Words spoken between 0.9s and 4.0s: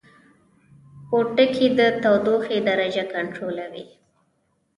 پوټکی د تودوخې درجه کنټرولوي